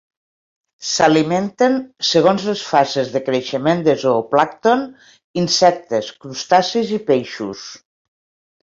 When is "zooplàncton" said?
4.07-4.83